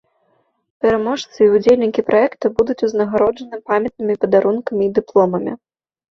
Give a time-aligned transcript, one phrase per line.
[0.83, 5.53] Пераможцы і ўдзельнікі праекта будуць узнагароджаныя памятнымі падарункамі і дыпломамі.